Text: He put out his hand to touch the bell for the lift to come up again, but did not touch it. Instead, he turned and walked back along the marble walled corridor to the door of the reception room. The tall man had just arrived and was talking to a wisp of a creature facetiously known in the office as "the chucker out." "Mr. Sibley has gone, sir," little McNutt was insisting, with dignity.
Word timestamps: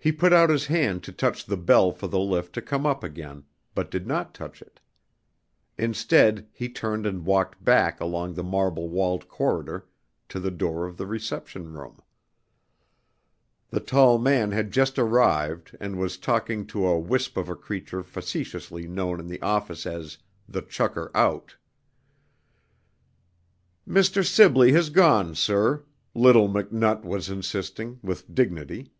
He 0.00 0.12
put 0.12 0.32
out 0.32 0.48
his 0.48 0.66
hand 0.66 1.02
to 1.02 1.12
touch 1.12 1.44
the 1.44 1.56
bell 1.56 1.90
for 1.90 2.06
the 2.06 2.20
lift 2.20 2.52
to 2.52 2.62
come 2.62 2.86
up 2.86 3.02
again, 3.02 3.42
but 3.74 3.90
did 3.90 4.06
not 4.06 4.32
touch 4.32 4.62
it. 4.62 4.78
Instead, 5.76 6.46
he 6.52 6.68
turned 6.68 7.04
and 7.04 7.24
walked 7.26 7.64
back 7.64 8.00
along 8.00 8.34
the 8.34 8.44
marble 8.44 8.88
walled 8.88 9.26
corridor 9.26 9.88
to 10.28 10.38
the 10.38 10.52
door 10.52 10.86
of 10.86 10.98
the 10.98 11.04
reception 11.08 11.72
room. 11.72 11.98
The 13.70 13.80
tall 13.80 14.18
man 14.18 14.52
had 14.52 14.70
just 14.70 15.00
arrived 15.00 15.76
and 15.80 15.98
was 15.98 16.16
talking 16.16 16.64
to 16.68 16.86
a 16.86 16.96
wisp 16.96 17.36
of 17.36 17.48
a 17.48 17.56
creature 17.56 18.04
facetiously 18.04 18.86
known 18.86 19.18
in 19.18 19.26
the 19.26 19.42
office 19.42 19.84
as 19.84 20.16
"the 20.48 20.62
chucker 20.62 21.10
out." 21.12 21.56
"Mr. 23.86 24.24
Sibley 24.24 24.70
has 24.74 24.90
gone, 24.90 25.34
sir," 25.34 25.84
little 26.14 26.48
McNutt 26.48 27.02
was 27.02 27.28
insisting, 27.28 27.98
with 28.00 28.32
dignity. 28.32 28.92